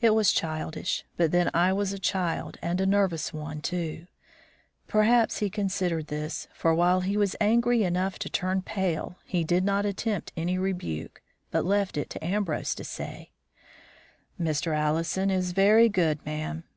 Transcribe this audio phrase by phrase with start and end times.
[0.00, 4.06] It was childish, but then I was a child and a nervous one, too.
[4.86, 9.64] Perhaps he considered this, for, while he was angry enough to turn pale, he did
[9.64, 13.32] not attempt any rebuke, but left it to Ambrose to say:
[14.40, 14.72] "Mr.
[14.72, 16.62] Allison is very good, ma'am.